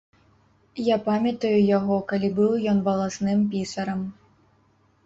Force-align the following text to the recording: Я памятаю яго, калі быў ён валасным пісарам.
Я 0.83 0.97
памятаю 1.07 1.53
яго, 1.77 1.99
калі 2.13 2.33
быў 2.41 2.51
ён 2.73 2.83
валасным 2.89 3.39
пісарам. 3.55 4.01